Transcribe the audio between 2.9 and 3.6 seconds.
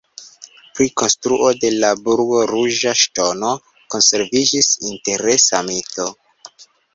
Ŝtono